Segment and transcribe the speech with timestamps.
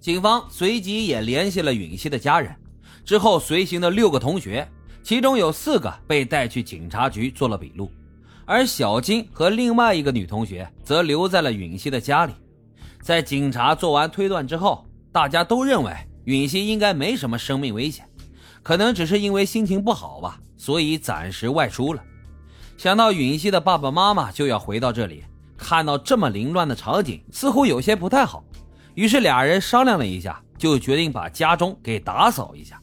[0.00, 2.56] 警方随即也联系了允熙的家人，
[3.04, 4.66] 之后随行的六个同学，
[5.02, 7.90] 其中有四个被带去警察局做了笔录，
[8.46, 12.32] 而小金和另外一个女同学则留在了允熙的家里。
[13.02, 18.08] 在警察做完推断之后，大家都认为允熙应该没什么生命危险，
[18.62, 22.02] 可能只是因为心情不好吧，所以暂时外出了。
[22.78, 25.24] 想到允熙的爸爸妈妈就要回到这里，
[25.58, 28.42] 看到这么凌乱的场景，似乎有些不太好。
[29.00, 32.78] 于是俩人商量了一下，就决定把家中给打扫一下。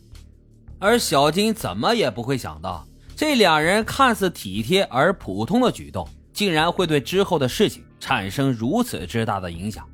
[0.80, 2.84] 而小金怎么也不会想到，
[3.16, 9.88] 这两人看似体贴而普通的举动，竟然会对之后的事情产生如此之大的影响。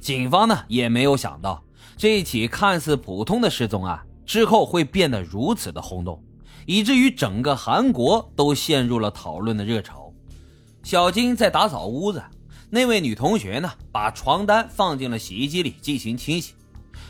[0.00, 1.64] 警方呢也没有想到，
[1.96, 6.22] 这起看似普通的失踪案之后会变得如此的轰动，
[6.66, 10.12] 以至于整个韩国都陷入了讨论的热潮。
[10.82, 12.22] 小金在打扫屋子。
[12.74, 16.54] 那位女同学呢，把床单放进了洗衣机里进行清洗。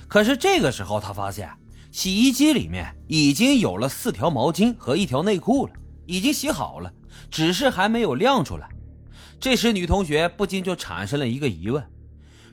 [0.06, 1.48] 可是这个时候，她发现
[1.90, 5.72] 洗衣机里面已经有了四条毛巾和一条内裤了，
[6.04, 6.92] 已经洗好了，
[7.30, 8.68] 只是还没有晾出来。
[9.40, 11.82] 这时，女同学不禁就产生了一个疑问：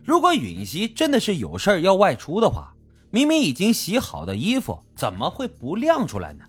[0.06, 2.74] 如果允熙真的是有事要外出的话，
[3.10, 6.46] 明明已经洗好的衣服，怎么会不晾出来呢？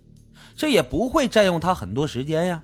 [0.55, 2.62] 这也不会占用她很多时间呀。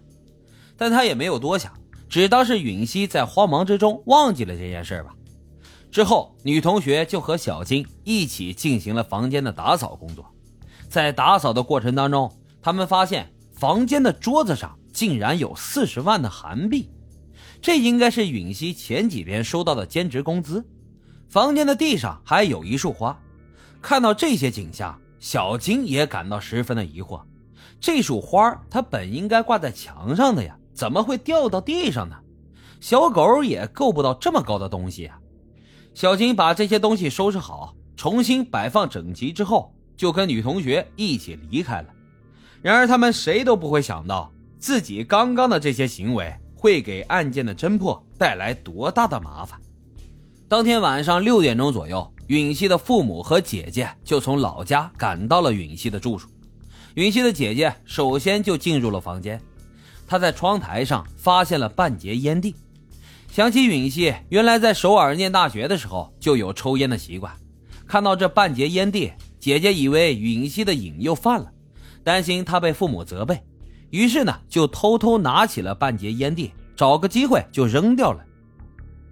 [0.76, 1.72] 但她也没有多想。
[2.08, 5.14] 只当是允熙在慌忙之中忘记了这件事吧。
[5.90, 10.24] 之后，女同学就和小金一起进行了房间的打扫工作。
[10.88, 16.90] 在打扫的过程当中，他们发现房间的桌子上竟然有四十万的韩币，
[17.60, 20.64] 这应该是允熙前几天收到的兼职工资。
[21.28, 23.18] 房间的地上还有一束花。
[23.80, 27.20] 看到这些景象，小金也感到十分的疑惑：
[27.80, 30.56] 这束花它本应该挂在墙上的呀。
[30.78, 32.14] 怎么会掉到地上呢？
[32.80, 35.18] 小狗也够不到这么高的东西啊！
[35.92, 41.88] 小金把这些东西收拾好，重新摆放整齐之后，就跟女同学一起离开了。
[42.62, 49.60] 然而，他们谁都不会想到，自己刚刚的这些行为会给案件的侦破带来多大的麻烦。
[50.46, 56.28] 当天晚上六点钟左右，允熙的父母和姐姐就从老家赶到了允熙的住处。
[56.94, 59.40] 允熙的姐姐首先就进入了房间。
[60.08, 62.56] 他在窗台上发现了半截烟蒂，
[63.30, 67.30] 想起允熙原来在首尔念大学的时候就有抽烟的习惯。
[67.86, 71.52] 看到这半截烟蒂，姐姐以为允熙的瘾又犯了，
[72.02, 73.38] 担心他被父母责备，
[73.90, 78.24] 于是呢就偷偷拿起了半截烟蒂，找个机会就扔掉了。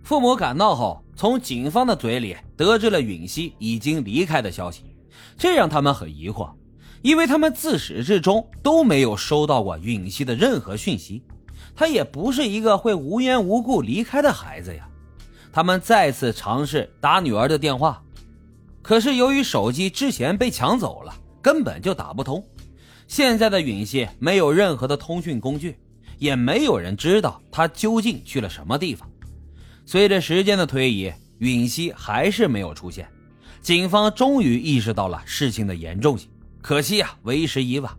[0.03, 4.83] 父母赶到后，从警方的嘴里得知了允熙已经离开的消息，
[5.37, 6.51] 这让他们很疑惑。
[7.03, 11.23] 因为他们自始至终都没有收到过允熙的任何讯息，
[11.75, 14.89] 他也不是一个会无缘无故离开的孩子呀。
[15.53, 18.03] 他们再次尝试打女儿的电话，
[18.83, 22.45] 可是由于手机之前被抢走了，根本就打不通。
[23.07, 25.79] 现在的允熙没有任何的通讯工具，
[26.19, 29.09] 也没有人知道他究竟去了什么地方。
[29.85, 33.09] 随着时间的推移，允熙还是没有出现，
[33.63, 36.29] 警方终于意识到了事情的严重性。
[36.61, 37.93] 可惜啊，为时已晚。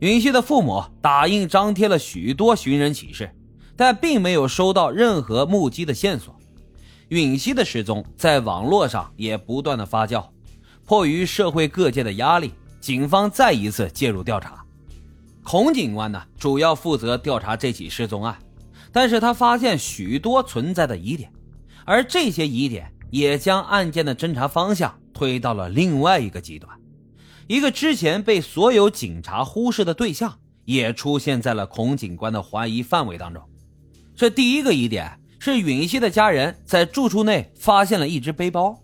[0.00, 3.30] 允熙的父母打印张贴了许多寻人启事，
[3.76, 6.34] 但并没有收到任何目击的线索。
[7.08, 10.26] 允熙的失踪在网络上也不断的发酵。
[10.84, 14.62] 迫于社会各界的压力，警方再一次介入调查。
[15.42, 18.36] 孔警官呢，主要负责调查这起失踪案，
[18.92, 21.32] 但是他发现许多存在的疑点，
[21.84, 26.70] 而这些疑点也将案件的侦查方向推到了另外一个极端。
[27.46, 33.42] 一个之前被所有警察忽视的对象，也出现在了孔警官的怀疑范围当中。
[34.16, 38.80] 这第一个疑点是允熙的家人在住处内发现了一只背包，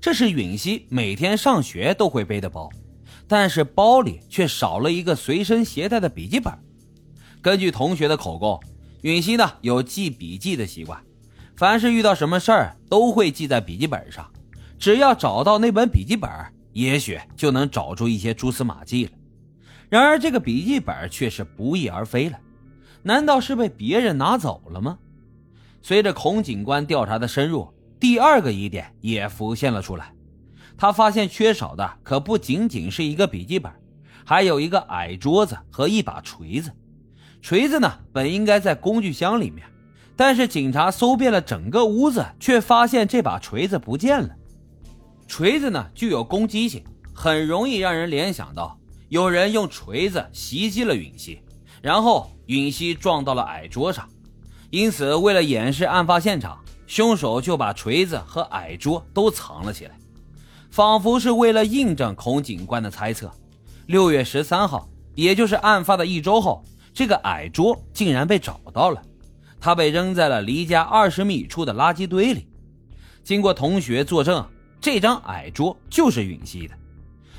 [0.00, 2.68] 这是允熙每天上学都会背的包，
[3.28, 6.52] 但是包里却少了一个随身携带的笔记本。
[7.40, 8.60] 根据同学的口供，
[9.02, 11.00] 允熙呢有记笔记的习惯，
[11.56, 14.28] 凡是遇到什么事儿都会记在笔记本上，
[14.80, 16.28] 只要找到那本笔记本。
[16.72, 19.12] 也许就能找出一些蛛丝马迹了。
[19.88, 22.38] 然而，这个笔记本却是不翼而飞了。
[23.02, 24.98] 难道是被别人拿走了吗？
[25.82, 30.12] 随着孔警官调查的深入，第二个疑点也浮现了出来。
[30.76, 33.72] 他发现缺少的可不仅仅是一个笔记本，
[34.24, 36.70] 还有一个矮桌子和一把锤子。
[37.42, 39.66] 锤子呢，本应该在工具箱里面，
[40.14, 44.36] 但是警察搜遍了整个屋子，却发现这把锤子不见了。
[45.30, 46.82] 锤子呢具有攻击性，
[47.14, 48.76] 很容易让人联想到
[49.10, 51.40] 有人用锤子袭击了允熙，
[51.80, 54.08] 然后允熙撞到了矮桌上。
[54.70, 59.96] 因此，为了掩饰案发现场，凶手就把锤子和矮桌都藏了起来。
[60.68, 63.32] 仿佛是为了印证孔警官的猜测。
[63.86, 69.00] 六月十三号，也就是案发的一周后，这个矮桌竟然被找到了，
[69.60, 72.48] 它被扔在了离家二十米处的垃圾堆里。
[73.22, 74.44] 经过同学作证，
[74.80, 76.74] 这张矮桌就是允熙的。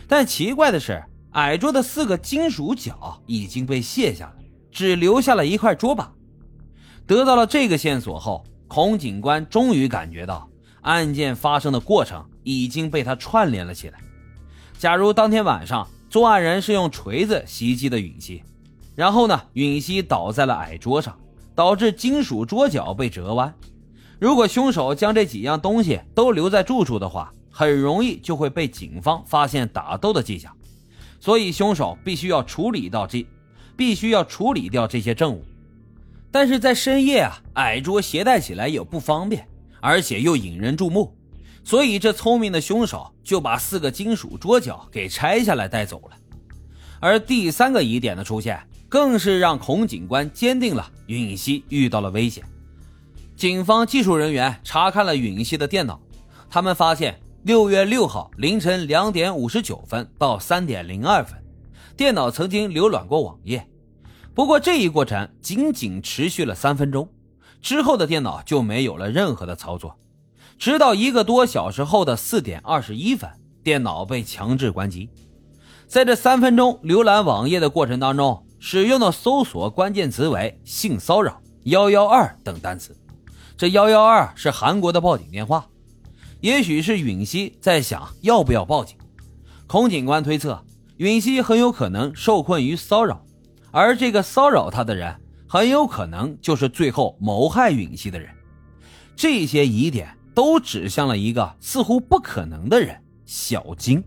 [0.07, 4.35] 但奇怪的是，矮桌的四个金属角已经被卸下了，
[4.71, 6.11] 只留下了一块桌板。
[7.07, 10.49] 得到了这个线索后，孔警官终于感觉到
[10.81, 13.99] 案件发生的过程已经被他串联了起来。
[14.77, 18.43] 假如当天晚上作案人是用锤子袭击的允熙，
[18.95, 21.17] 然后呢，允熙倒在了矮桌上，
[21.55, 23.53] 导致金属桌角被折弯。
[24.21, 30.55] 如果凶手将这几样东西都留在住处的话，很容易就会被警方发现打斗的迹象，
[31.19, 33.25] 所以凶手必须要处理到这，
[33.75, 35.43] 必须要处理掉这些证物。
[36.29, 39.47] 但是在深夜啊，矮桌携带起来也不方便，
[39.79, 41.17] 而且又引人注目，
[41.63, 46.15] 所以这聪明的凶手就把四个金属桌角给拆下来带走了。
[46.99, 52.43] 而第三个疑点的出现，更是让孔警官坚定了允熙遇到了危险。
[53.41, 55.99] 警方技术人员查看了允熙的电脑，
[56.47, 57.19] 他们发现。
[57.41, 61.43] 六月六号凌晨两点五十九分到三点零二分，
[61.97, 63.67] 电脑曾经浏览过网页，
[64.35, 67.09] 不过这一过程仅仅持续了三分钟，
[67.63, 69.97] 之后的电脑就没有了任何的操作，
[70.59, 73.27] 直到一个多小时后的四点二十一分，
[73.63, 75.09] 电脑被强制关机。
[75.87, 82.95] 在这三分钟浏览网页的过程当中，使用的搜索关键词为“性骚扰”“幺幺二”等单词，
[83.57, 85.67] 这“幺幺二”是韩国的报警电话。
[86.39, 88.97] 也许是允熙在想要不要报警，
[89.67, 90.65] 孔警官推测
[90.97, 93.23] 允熙很有可能受困于骚扰，
[93.69, 95.15] 而这个骚扰他的人
[95.47, 98.29] 很有可能就是最后谋害允熙的人。
[99.15, 104.03] 这些疑点都指向了一个似乎不可能的人——小金。